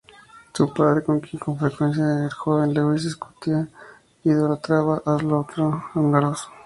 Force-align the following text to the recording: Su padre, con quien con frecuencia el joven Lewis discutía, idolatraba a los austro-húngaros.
Su 0.55 0.73
padre, 0.73 1.03
con 1.03 1.19
quien 1.19 1.37
con 1.39 1.59
frecuencia 1.59 2.23
el 2.25 2.31
joven 2.31 2.73
Lewis 2.73 3.03
discutía, 3.03 3.67
idolatraba 4.23 5.03
a 5.05 5.11
los 5.21 5.27
austro-húngaros. 5.31 6.49